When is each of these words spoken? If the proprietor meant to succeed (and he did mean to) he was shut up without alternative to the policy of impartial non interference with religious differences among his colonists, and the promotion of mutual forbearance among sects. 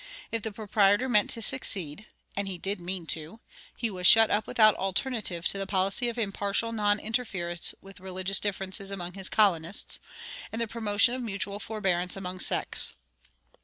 If 0.31 0.41
the 0.41 0.51
proprietor 0.51 1.07
meant 1.07 1.29
to 1.29 1.43
succeed 1.43 2.07
(and 2.35 2.47
he 2.47 2.57
did 2.57 2.81
mean 2.81 3.05
to) 3.05 3.39
he 3.77 3.91
was 3.91 4.07
shut 4.07 4.31
up 4.31 4.47
without 4.47 4.73
alternative 4.77 5.45
to 5.45 5.59
the 5.59 5.67
policy 5.67 6.09
of 6.09 6.17
impartial 6.17 6.71
non 6.71 6.99
interference 6.99 7.75
with 7.83 7.99
religious 7.99 8.39
differences 8.39 8.89
among 8.89 9.13
his 9.13 9.29
colonists, 9.29 9.99
and 10.51 10.59
the 10.59 10.67
promotion 10.67 11.13
of 11.13 11.21
mutual 11.21 11.59
forbearance 11.59 12.15
among 12.15 12.39
sects. 12.39 12.95